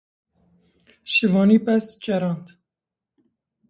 Şivanî 1.11 1.57
pez 1.65 1.85
çerand. 2.03 2.45